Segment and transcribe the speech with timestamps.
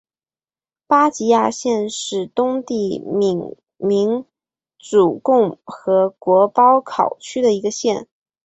[0.87, 4.25] 巴吉亚县是东帝汶民
[4.79, 8.07] 主共和国包考区的一个县。